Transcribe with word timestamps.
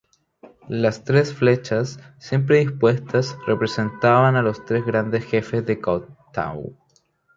Las 0.67 1.03
tres 1.03 1.31
flechas, 1.31 1.99
siempre 2.17 2.57
dispuestas, 2.57 3.37
representaban 3.45 4.35
a 4.35 4.41
los 4.41 4.65
tres 4.65 4.83
grandes 4.83 5.23
jefes 5.25 5.63
choctaw. 5.63 6.75